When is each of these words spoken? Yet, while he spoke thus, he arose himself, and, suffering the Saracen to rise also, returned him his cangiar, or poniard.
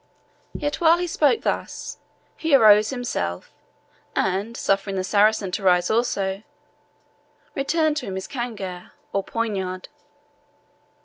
Yet, 0.55 0.81
while 0.81 0.97
he 0.97 1.05
spoke 1.05 1.41
thus, 1.43 1.99
he 2.35 2.55
arose 2.55 2.89
himself, 2.89 3.53
and, 4.15 4.57
suffering 4.57 4.95
the 4.95 5.03
Saracen 5.03 5.51
to 5.51 5.61
rise 5.61 5.91
also, 5.91 6.41
returned 7.53 7.99
him 7.99 8.15
his 8.15 8.27
cangiar, 8.27 8.93
or 9.13 9.23
poniard. 9.23 9.89